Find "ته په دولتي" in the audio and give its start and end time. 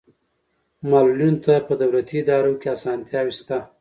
1.45-2.15